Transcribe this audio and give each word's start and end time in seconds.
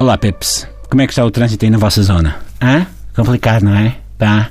Olá, 0.00 0.16
Peps. 0.16 0.66
Como 0.88 1.02
é 1.02 1.06
que 1.06 1.12
está 1.12 1.22
o 1.22 1.30
trânsito 1.30 1.62
aí 1.62 1.70
na 1.70 1.76
vossa 1.76 2.02
zona? 2.02 2.36
Hã? 2.58 2.86
Complicado, 3.14 3.64
não 3.64 3.76
é? 3.76 3.98
Pá. 4.16 4.48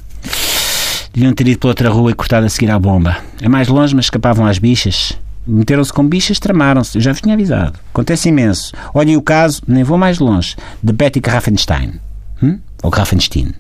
Deviam 1.12 1.34
ter 1.34 1.48
ido 1.48 1.58
pela 1.58 1.72
outra 1.72 1.90
rua 1.90 2.12
e 2.12 2.14
cortado 2.14 2.46
a 2.46 2.50
seguir 2.50 2.70
à 2.70 2.78
bomba. 2.78 3.18
É 3.42 3.50
mais 3.50 3.68
longe, 3.68 3.96
mas 3.96 4.06
escapavam 4.06 4.46
às 4.46 4.60
bichas. 4.60 5.18
Meteram-se 5.48 5.92
com 5.92 6.08
bichas, 6.08 6.38
tramaram-se. 6.38 7.00
Eu 7.00 7.02
já 7.02 7.14
vos 7.14 7.22
tinha 7.22 7.34
avisado. 7.34 7.80
Acontece 7.91 8.30
imenso. 8.30 8.73
Olhem 8.94 9.18
o 9.18 9.23
caso, 9.23 9.64
nem 9.68 9.84
vou 9.84 9.98
mais 9.98 10.20
longe, 10.20 10.55
de 10.84 10.94
Betty 10.94 11.20
Grafenstein. 11.20 12.00
Hum? 12.44 12.59
Ou 12.84 12.91
Grafenstein. 12.91 13.52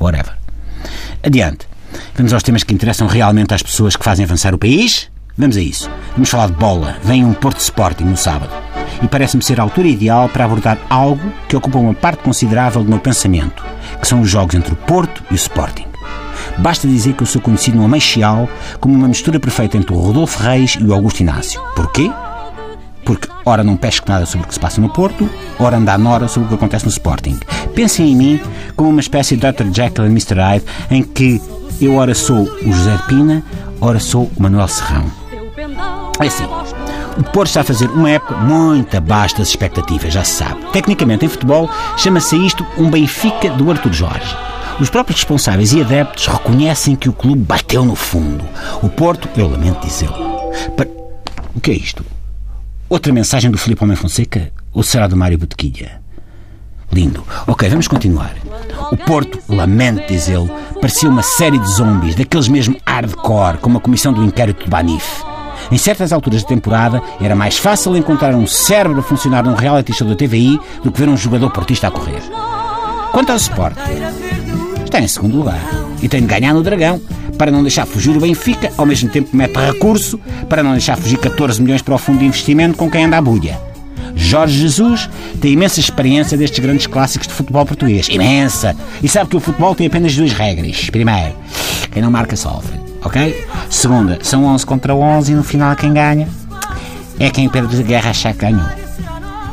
Whatever. 0.00 0.36
Adiante. 1.22 1.68
Vamos 2.16 2.32
aos 2.32 2.42
temas 2.42 2.64
que 2.64 2.74
interessam 2.74 3.06
realmente 3.06 3.54
às 3.54 3.62
pessoas 3.62 3.94
que 3.94 4.02
fazem 4.02 4.24
avançar 4.24 4.56
o 4.56 4.58
país? 4.58 5.08
Vamos 5.38 5.56
a 5.56 5.60
isso. 5.60 5.88
Vamos 6.14 6.30
falar 6.30 6.48
de 6.48 6.54
bola. 6.54 6.96
Vem 7.04 7.24
um 7.24 7.32
Porto 7.32 7.60
Sporting 7.60 8.06
no 8.06 8.16
sábado. 8.16 8.61
E 9.02 9.08
parece-me 9.08 9.42
ser 9.42 9.58
a 9.60 9.64
altura 9.64 9.88
ideal 9.88 10.28
para 10.28 10.44
abordar 10.44 10.78
algo 10.88 11.32
que 11.48 11.56
ocupa 11.56 11.78
uma 11.78 11.94
parte 11.94 12.22
considerável 12.22 12.82
do 12.82 12.90
meu 12.90 13.00
pensamento, 13.00 13.64
que 14.00 14.06
são 14.06 14.20
os 14.20 14.30
jogos 14.30 14.54
entre 14.54 14.72
o 14.72 14.76
Porto 14.76 15.22
e 15.30 15.34
o 15.34 15.36
Sporting. 15.36 15.86
Basta 16.58 16.86
dizer 16.86 17.14
que 17.14 17.22
eu 17.22 17.26
sou 17.26 17.40
conhecido 17.40 17.78
no 17.78 17.84
Ameixial 17.84 18.48
como 18.80 18.94
uma 18.94 19.08
mistura 19.08 19.40
perfeita 19.40 19.76
entre 19.76 19.92
o 19.92 19.98
Rodolfo 19.98 20.42
Reis 20.42 20.76
e 20.78 20.84
o 20.84 20.92
Augusto 20.92 21.20
Inácio. 21.20 21.60
Porquê? 21.74 22.10
Porque 23.04 23.28
ora 23.44 23.64
não 23.64 23.76
pesco 23.76 24.08
nada 24.08 24.26
sobre 24.26 24.44
o 24.44 24.48
que 24.48 24.54
se 24.54 24.60
passa 24.60 24.80
no 24.80 24.88
Porto, 24.88 25.28
ora 25.58 25.76
anda 25.76 25.94
à 25.94 25.98
nora 25.98 26.28
sobre 26.28 26.46
o 26.46 26.48
que 26.50 26.54
acontece 26.54 26.84
no 26.84 26.90
Sporting. 26.90 27.38
Pensem 27.74 28.12
em 28.12 28.16
mim 28.16 28.40
como 28.76 28.90
uma 28.90 29.00
espécie 29.00 29.36
de 29.36 29.50
Dr. 29.50 29.64
Jekyll 29.72 30.06
e 30.06 30.08
Mr. 30.08 30.34
Hyde 30.34 30.64
em 30.90 31.02
que 31.02 31.40
eu 31.80 31.96
ora 31.96 32.14
sou 32.14 32.42
o 32.42 32.72
José 32.72 32.96
de 32.96 33.02
Pina, 33.04 33.42
ora 33.80 33.98
sou 33.98 34.30
o 34.36 34.42
Manuel 34.42 34.68
Serrão. 34.68 35.04
É 36.20 36.26
assim, 36.26 36.44
o 37.18 37.22
Porto 37.24 37.48
está 37.48 37.60
a 37.60 37.64
fazer 37.64 37.90
uma 37.90 38.10
época 38.10 38.34
muito 38.36 38.96
abaixo 38.96 39.36
das 39.38 39.48
expectativas, 39.48 40.12
já 40.12 40.24
se 40.24 40.32
sabe. 40.32 40.64
Tecnicamente, 40.72 41.24
em 41.24 41.28
futebol, 41.28 41.68
chama-se 41.96 42.36
isto 42.36 42.66
um 42.78 42.90
Benfica 42.90 43.50
do 43.50 43.70
Arthur 43.70 43.92
Jorge. 43.92 44.36
Os 44.80 44.88
próprios 44.88 45.20
responsáveis 45.20 45.72
e 45.72 45.80
adeptos 45.80 46.26
reconhecem 46.26 46.96
que 46.96 47.08
o 47.08 47.12
clube 47.12 47.42
bateu 47.42 47.84
no 47.84 47.94
fundo. 47.94 48.44
O 48.82 48.88
Porto, 48.88 49.28
eu 49.36 49.48
lamento 49.48 49.86
dizê-lo. 49.86 50.14
Para... 50.76 50.88
O 51.54 51.60
que 51.60 51.70
é 51.70 51.74
isto? 51.74 52.04
Outra 52.88 53.12
mensagem 53.12 53.50
do 53.50 53.58
Filipe 53.58 53.84
Homem 53.84 53.96
Fonseca? 53.96 54.50
Ou 54.72 54.82
será 54.82 55.06
do 55.06 55.16
Mário 55.16 55.38
Botequilha? 55.38 56.00
Lindo. 56.90 57.24
Ok, 57.46 57.68
vamos 57.68 57.88
continuar. 57.88 58.34
O 58.90 58.96
Porto, 58.96 59.38
lamento 59.48 60.06
dizê-lo, 60.08 60.50
parecia 60.80 61.08
uma 61.08 61.22
série 61.22 61.58
de 61.58 61.70
zombies, 61.70 62.14
daqueles 62.14 62.48
mesmo 62.48 62.76
hardcore, 62.86 63.58
como 63.58 63.78
a 63.78 63.80
comissão 63.80 64.12
do 64.12 64.24
inquérito 64.24 64.64
de 64.64 64.70
Banif. 64.70 65.22
Em 65.72 65.78
certas 65.78 66.12
alturas 66.12 66.42
da 66.42 66.48
temporada, 66.48 67.02
era 67.18 67.34
mais 67.34 67.56
fácil 67.56 67.96
encontrar 67.96 68.34
um 68.34 68.46
cérebro 68.46 69.00
a 69.00 69.02
funcionar 69.02 69.42
num 69.42 69.54
reality 69.54 69.94
show 69.94 70.06
da 70.06 70.14
TVI 70.14 70.60
do 70.84 70.92
que 70.92 71.00
ver 71.00 71.08
um 71.08 71.16
jogador 71.16 71.48
portista 71.50 71.88
a 71.88 71.90
correr. 71.90 72.20
Quanto 73.10 73.30
ao 73.30 73.36
Sport, 73.36 73.78
está 74.84 75.00
em 75.00 75.08
segundo 75.08 75.38
lugar 75.38 75.58
e 76.02 76.08
tem 76.10 76.20
de 76.20 76.26
ganhar 76.26 76.52
no 76.52 76.62
Dragão 76.62 77.00
para 77.38 77.50
não 77.50 77.62
deixar 77.62 77.86
fugir 77.86 78.14
o 78.14 78.20
Benfica, 78.20 78.70
ao 78.76 78.84
mesmo 78.84 79.08
tempo 79.08 79.30
que 79.30 79.36
mete 79.36 79.56
recurso 79.56 80.20
para 80.46 80.62
não 80.62 80.72
deixar 80.72 80.98
fugir 80.98 81.16
14 81.16 81.62
milhões 81.62 81.80
para 81.80 81.94
o 81.94 81.98
fundo 81.98 82.18
de 82.18 82.26
investimento 82.26 82.76
com 82.76 82.90
quem 82.90 83.06
anda 83.06 83.16
à 83.16 83.22
bulha. 83.22 83.58
Jorge 84.14 84.58
Jesus 84.58 85.08
tem 85.40 85.52
imensa 85.52 85.80
experiência 85.80 86.36
destes 86.36 86.58
grandes 86.58 86.86
clássicos 86.86 87.26
de 87.26 87.32
futebol 87.32 87.64
português. 87.64 88.08
Imensa! 88.10 88.76
E 89.02 89.08
sabe 89.08 89.30
que 89.30 89.36
o 89.36 89.40
futebol 89.40 89.74
tem 89.74 89.86
apenas 89.86 90.14
duas 90.14 90.32
regras. 90.32 90.90
Primeiro, 90.90 91.34
quem 91.92 92.02
não 92.02 92.10
marca 92.10 92.36
sofre. 92.36 92.80
Ok? 93.04 93.46
Segunda, 93.68 94.18
são 94.22 94.44
11 94.44 94.66
contra 94.66 94.94
11 94.94 95.32
e 95.32 95.34
no 95.34 95.44
final 95.44 95.76
quem 95.76 95.92
ganha 95.92 96.28
é 97.18 97.30
quem 97.30 97.48
Pedro 97.48 97.68
de 97.68 97.82
Guerra 97.82 98.10
achar 98.10 98.32
que 98.32 98.40
ganhou. 98.40 98.66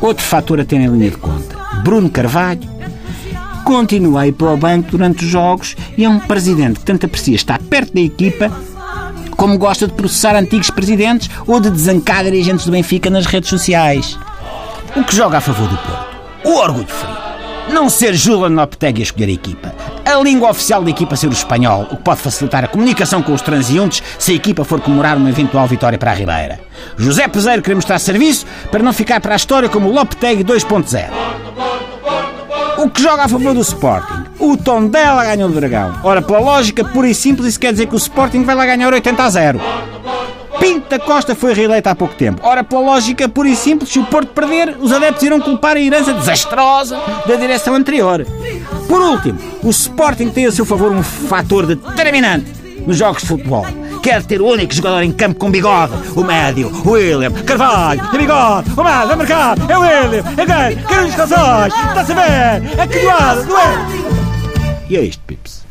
Outro 0.01 0.23
fator 0.23 0.59
a 0.59 0.65
ter 0.65 0.77
em 0.77 0.87
linha 0.87 1.11
de 1.11 1.17
conta. 1.17 1.57
Bruno 1.83 2.09
Carvalho 2.09 2.61
continua 3.63 4.21
a 4.21 4.27
ir 4.27 4.31
para 4.31 4.51
o 4.51 4.57
banco 4.57 4.91
durante 4.91 5.25
os 5.25 5.29
jogos 5.29 5.75
e 5.97 6.03
é 6.03 6.09
um 6.09 6.19
presidente 6.19 6.79
que 6.79 6.85
tanto 6.85 7.05
aprecia 7.05 7.35
estar 7.35 7.59
perto 7.59 7.93
da 7.93 8.01
equipa 8.01 8.51
como 9.35 9.57
gosta 9.57 9.87
de 9.87 9.93
processar 9.93 10.35
antigos 10.35 10.69
presidentes 10.69 11.29
ou 11.45 11.59
de 11.59 11.69
desancar 11.69 12.23
dirigentes 12.23 12.65
do 12.65 12.71
Benfica 12.71 13.09
nas 13.09 13.25
redes 13.25 13.49
sociais. 13.49 14.17
O 14.95 15.03
que 15.03 15.15
joga 15.15 15.37
a 15.37 15.41
favor 15.41 15.67
do 15.67 15.77
Porto? 15.77 16.17
O 16.45 16.57
orgulho 16.57 16.87
frio. 16.87 17.29
Não 17.71 17.89
ser 17.89 18.15
Julian 18.15 18.59
Lopetegui 18.59 19.01
a 19.01 19.03
escolher 19.03 19.27
a 19.27 19.33
equipa. 19.33 19.75
A 20.09 20.23
língua 20.23 20.49
oficial 20.49 20.81
da 20.81 20.89
equipa 20.89 21.15
ser 21.15 21.27
o 21.27 21.33
espanhol, 21.33 21.83
o 21.83 21.95
que 21.95 22.01
pode 22.01 22.19
facilitar 22.19 22.63
a 22.63 22.67
comunicação 22.67 23.21
com 23.21 23.31
os 23.31 23.43
transeuntes 23.43 24.01
se 24.17 24.31
a 24.31 24.35
equipa 24.35 24.63
for 24.63 24.81
comemorar 24.81 25.15
uma 25.15 25.29
eventual 25.29 25.67
vitória 25.67 25.99
para 25.99 26.09
a 26.09 26.15
Ribeira. 26.15 26.59
José 26.97 27.27
Peseiro 27.27 27.61
quer 27.61 27.75
mostrar 27.75 27.99
serviço 27.99 28.43
para 28.71 28.81
não 28.81 28.91
ficar 28.91 29.21
para 29.21 29.33
a 29.33 29.35
história 29.35 29.69
como 29.69 29.87
o 29.87 29.93
Lopetegui 29.93 30.43
2.0. 30.43 31.11
O 32.79 32.89
que 32.89 33.03
joga 33.03 33.25
a 33.25 33.27
favor 33.27 33.53
do 33.53 33.61
Sporting? 33.61 34.25
O 34.39 34.57
Tondela 34.57 35.23
ganhou 35.23 35.47
o 35.47 35.53
Dragão. 35.53 35.99
Ora, 36.03 36.23
pela 36.23 36.39
lógica 36.39 36.83
pura 36.83 37.07
e 37.07 37.13
simples, 37.13 37.49
isso 37.49 37.59
quer 37.59 37.71
dizer 37.71 37.85
que 37.85 37.93
o 37.93 37.97
Sporting 37.97 38.43
vai 38.43 38.55
lá 38.55 38.65
ganhar 38.65 38.91
80 38.91 39.23
a 39.23 39.29
0. 39.29 39.61
Pinto 40.59 40.89
da 40.89 40.97
Costa 40.97 41.35
foi 41.35 41.53
reeleito 41.53 41.87
há 41.87 41.93
pouco 41.93 42.15
tempo. 42.15 42.41
Ora, 42.43 42.63
pela 42.63 42.81
lógica 42.81 43.29
pura 43.29 43.47
e 43.47 43.55
simples, 43.55 43.91
se 43.91 43.99
o 43.99 44.05
Porto 44.05 44.29
perder, 44.29 44.75
os 44.79 44.91
adeptos 44.91 45.21
irão 45.21 45.39
culpar 45.39 45.77
a 45.77 45.79
herança 45.79 46.13
desastrosa 46.13 46.99
da 47.27 47.35
direção 47.35 47.75
anterior. 47.75 48.25
Por 48.89 49.01
último, 49.01 49.39
o 49.61 49.69
Sporting 49.69 50.29
tem 50.29 50.47
a 50.47 50.51
seu 50.51 50.65
favor 50.65 50.91
um 50.91 51.03
fator 51.03 51.67
determinante 51.67 52.51
nos 52.87 52.97
jogos 52.97 53.21
de 53.21 53.27
futebol. 53.27 53.63
Quer 54.01 54.23
ter 54.23 54.41
o 54.41 54.47
único 54.47 54.73
jogador 54.73 55.03
em 55.03 55.11
campo 55.11 55.39
com 55.39 55.51
bigode, 55.51 55.93
o 56.15 56.23
médio, 56.23 56.71
o 56.83 56.91
William, 56.91 57.31
Carvalho, 57.43 58.01
tem 58.09 58.21
bigode, 58.21 58.71
o 58.71 58.83
médio, 58.83 59.11
é 59.11 59.15
marcado, 59.15 59.71
é 59.71 59.77
o 59.77 59.81
William, 59.81 60.23
é 60.35 60.73
quem? 60.73 60.83
Quer 60.85 61.03
os 61.03 61.15
calções, 61.15 61.73
está-se 61.73 62.11
a 62.13 62.15
ver, 62.15 62.79
é 62.79 62.87
que 62.87 62.99
doado, 62.99 63.45
não 63.45 63.59
é? 63.59 63.75
E 64.89 64.97
é 64.97 65.01
isto, 65.01 65.21
Pips. 65.27 65.65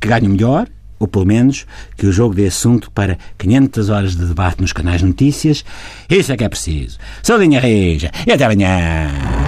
Que 0.00 0.06
ganhe 0.06 0.28
o 0.28 0.30
melhor, 0.30 0.68
ou 1.00 1.08
pelo 1.08 1.26
menos 1.26 1.66
que 1.96 2.06
o 2.06 2.12
jogo 2.12 2.32
dê 2.32 2.46
assunto 2.46 2.92
para 2.92 3.18
500 3.38 3.90
horas 3.90 4.14
de 4.14 4.24
debate 4.24 4.60
nos 4.60 4.72
canais 4.72 5.02
notícias. 5.02 5.64
Isso 6.08 6.32
é 6.32 6.36
que 6.36 6.44
é 6.44 6.48
preciso. 6.48 6.96
Saudinha 7.24 7.58
Rija 7.58 8.12
e 8.24 8.30
até 8.30 8.44
amanhã. 8.44 9.43